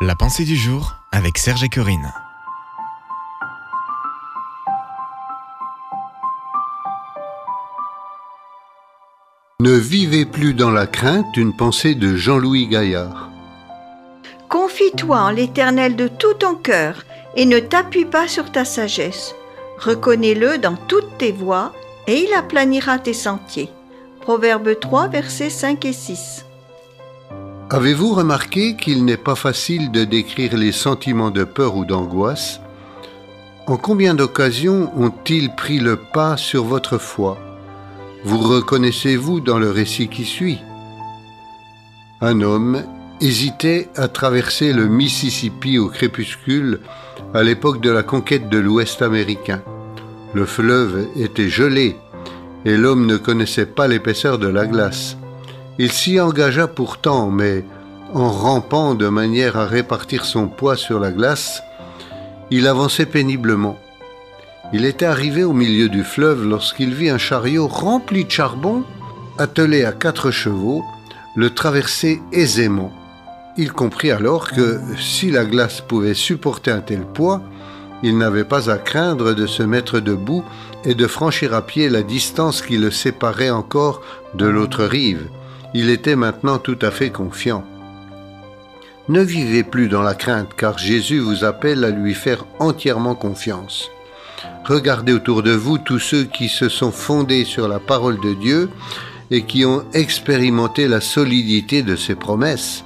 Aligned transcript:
La 0.00 0.14
pensée 0.14 0.44
du 0.44 0.54
jour 0.54 0.94
avec 1.10 1.38
Serge 1.38 1.64
et 1.64 1.68
Corinne. 1.68 2.12
Ne 9.58 9.72
vivez 9.72 10.24
plus 10.24 10.54
dans 10.54 10.70
la 10.70 10.86
crainte, 10.86 11.36
une 11.36 11.52
pensée 11.56 11.96
de 11.96 12.14
Jean-Louis 12.14 12.68
Gaillard. 12.68 13.28
Confie-toi 14.48 15.18
en 15.18 15.30
l'Éternel 15.30 15.96
de 15.96 16.06
tout 16.06 16.34
ton 16.34 16.54
cœur 16.54 17.04
et 17.34 17.44
ne 17.44 17.58
t'appuie 17.58 18.04
pas 18.04 18.28
sur 18.28 18.52
ta 18.52 18.64
sagesse. 18.64 19.34
Reconnais-le 19.80 20.58
dans 20.58 20.76
toutes 20.76 21.18
tes 21.18 21.32
voies 21.32 21.72
et 22.06 22.22
il 22.22 22.32
aplanira 22.34 23.00
tes 23.00 23.14
sentiers. 23.14 23.70
Proverbe 24.20 24.78
3, 24.78 25.08
versets 25.08 25.50
5 25.50 25.84
et 25.86 25.92
6. 25.92 26.44
Avez-vous 27.70 28.14
remarqué 28.14 28.76
qu'il 28.76 29.04
n'est 29.04 29.18
pas 29.18 29.34
facile 29.34 29.90
de 29.90 30.04
décrire 30.04 30.56
les 30.56 30.72
sentiments 30.72 31.30
de 31.30 31.44
peur 31.44 31.76
ou 31.76 31.84
d'angoisse? 31.84 32.62
En 33.66 33.76
combien 33.76 34.14
d'occasions 34.14 34.90
ont-ils 34.96 35.54
pris 35.54 35.78
le 35.78 35.96
pas 35.96 36.38
sur 36.38 36.64
votre 36.64 36.96
foi? 36.96 37.36
Vous 38.24 38.38
reconnaissez-vous 38.38 39.40
dans 39.40 39.58
le 39.58 39.70
récit 39.70 40.08
qui 40.08 40.24
suit? 40.24 40.60
Un 42.22 42.40
homme 42.40 42.84
hésitait 43.20 43.90
à 43.96 44.08
traverser 44.08 44.72
le 44.72 44.88
Mississippi 44.88 45.76
au 45.76 45.88
crépuscule 45.88 46.80
à 47.34 47.42
l'époque 47.42 47.82
de 47.82 47.90
la 47.90 48.02
conquête 48.02 48.48
de 48.48 48.56
l'Ouest 48.56 49.02
américain. 49.02 49.60
Le 50.32 50.46
fleuve 50.46 51.06
était 51.16 51.50
gelé 51.50 51.96
et 52.64 52.78
l'homme 52.78 53.04
ne 53.04 53.18
connaissait 53.18 53.66
pas 53.66 53.88
l'épaisseur 53.88 54.38
de 54.38 54.48
la 54.48 54.64
glace. 54.64 55.18
Il 55.80 55.92
s'y 55.92 56.18
engagea 56.18 56.66
pourtant, 56.66 57.30
mais 57.30 57.64
en 58.12 58.30
rampant 58.30 58.96
de 58.96 59.06
manière 59.06 59.56
à 59.56 59.64
répartir 59.64 60.24
son 60.24 60.48
poids 60.48 60.76
sur 60.76 60.98
la 60.98 61.12
glace, 61.12 61.62
il 62.50 62.66
avançait 62.66 63.06
péniblement. 63.06 63.78
Il 64.72 64.84
était 64.84 65.06
arrivé 65.06 65.44
au 65.44 65.52
milieu 65.52 65.88
du 65.88 66.02
fleuve 66.02 66.44
lorsqu'il 66.44 66.94
vit 66.94 67.10
un 67.10 67.18
chariot 67.18 67.68
rempli 67.68 68.24
de 68.24 68.30
charbon, 68.30 68.82
attelé 69.38 69.84
à 69.84 69.92
quatre 69.92 70.32
chevaux, 70.32 70.82
le 71.36 71.50
traverser 71.50 72.20
aisément. 72.32 72.92
Il 73.56 73.72
comprit 73.72 74.10
alors 74.10 74.50
que 74.50 74.80
si 74.98 75.30
la 75.30 75.44
glace 75.44 75.80
pouvait 75.80 76.14
supporter 76.14 76.72
un 76.72 76.80
tel 76.80 77.02
poids, 77.02 77.40
il 78.02 78.18
n'avait 78.18 78.44
pas 78.44 78.68
à 78.68 78.78
craindre 78.78 79.32
de 79.32 79.46
se 79.46 79.62
mettre 79.62 80.00
debout 80.00 80.44
et 80.84 80.96
de 80.96 81.06
franchir 81.06 81.54
à 81.54 81.62
pied 81.62 81.88
la 81.88 82.02
distance 82.02 82.62
qui 82.62 82.78
le 82.78 82.90
séparait 82.90 83.50
encore 83.50 84.02
de 84.34 84.46
l'autre 84.46 84.84
rive 84.84 85.28
il 85.74 85.90
était 85.90 86.16
maintenant 86.16 86.58
tout 86.58 86.78
à 86.82 86.90
fait 86.90 87.10
confiant. 87.10 87.64
Ne 89.08 89.22
vivez 89.22 89.62
plus 89.62 89.88
dans 89.88 90.02
la 90.02 90.14
crainte, 90.14 90.50
car 90.56 90.76
Jésus 90.76 91.18
vous 91.18 91.44
appelle 91.44 91.84
à 91.84 91.90
lui 91.90 92.14
faire 92.14 92.44
entièrement 92.58 93.14
confiance. 93.14 93.90
Regardez 94.64 95.12
autour 95.12 95.42
de 95.42 95.52
vous 95.52 95.78
tous 95.78 95.98
ceux 95.98 96.24
qui 96.24 96.48
se 96.48 96.68
sont 96.68 96.92
fondés 96.92 97.44
sur 97.44 97.68
la 97.68 97.78
parole 97.78 98.20
de 98.20 98.34
Dieu 98.34 98.68
et 99.30 99.42
qui 99.42 99.64
ont 99.64 99.84
expérimenté 99.94 100.88
la 100.88 101.00
solidité 101.00 101.82
de 101.82 101.96
ses 101.96 102.14
promesses. 102.14 102.84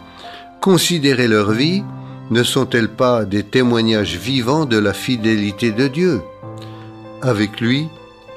Considérez 0.60 1.26
leur 1.26 1.50
vie, 1.50 1.82
ne 2.30 2.42
sont-elles 2.44 2.88
pas 2.88 3.24
des 3.24 3.42
témoignages 3.42 4.16
vivants 4.16 4.64
de 4.64 4.78
la 4.78 4.92
fidélité 4.92 5.72
de 5.72 5.88
Dieu? 5.88 6.22
Avec 7.20 7.60
lui, 7.60 7.88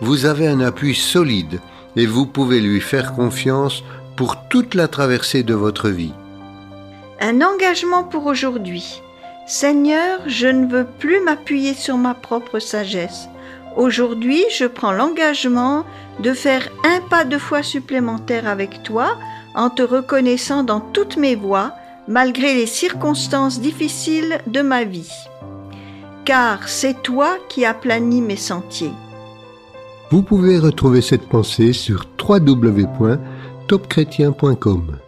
vous 0.02 0.26
avez 0.26 0.48
un 0.48 0.60
appui 0.60 0.96
solide 0.96 1.60
et 1.96 2.06
vous 2.06 2.26
pouvez 2.26 2.62
lui 2.62 2.82
faire 2.82 3.14
confiance 3.14 3.84
pour 4.16 4.48
toute 4.48 4.76
la 4.76 4.88
traversée 4.88 5.44
de 5.44 5.54
votre 5.54 5.90
vie. 5.90 6.14
Un 7.20 7.42
engagement 7.42 8.04
pour 8.04 8.26
aujourd'hui. 8.26 9.02
Seigneur, 9.48 10.20
je 10.26 10.48
ne 10.48 10.68
veux 10.68 10.86
plus 10.86 11.22
m'appuyer 11.22 11.74
sur 11.74 11.98
ma 11.98 12.14
propre 12.14 12.60
sagesse. 12.60 13.28
Aujourd'hui, 13.78 14.44
je 14.58 14.66
prends 14.66 14.92
l'engagement 14.92 15.86
de 16.20 16.34
faire 16.34 16.70
un 16.84 17.02
pas 17.10 17.26
de 17.26 17.38
foi 17.38 17.62
supplémentaire 17.62 18.48
avec 18.48 18.84
toi 18.84 19.18
en 19.54 19.70
te 19.70 19.82
reconnaissant 19.82 20.64
dans 20.64 20.80
toutes 20.80 21.18
mes 21.18 21.36
voies, 21.36 21.74
malgré 22.08 22.54
les 22.54 22.66
circonstances 22.66 23.60
difficiles 23.60 24.40
de 24.48 24.62
ma 24.62 24.84
vie. 24.84 25.12
Car 26.24 26.68
c'est 26.68 27.04
toi 27.04 27.38
qui 27.50 27.66
aplanis 27.66 28.22
mes 28.22 28.36
sentiers. 28.36 28.94
Vous 30.12 30.22
pouvez 30.22 30.58
retrouver 30.58 31.02
cette 31.02 31.28
pensée 31.28 31.74
sur 31.74 32.06
www 32.18 33.18
topchrétien.com 33.68 35.05